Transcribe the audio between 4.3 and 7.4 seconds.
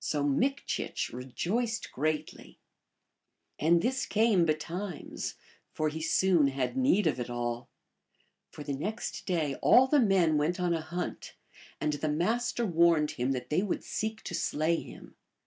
betimes, for he soon had need of it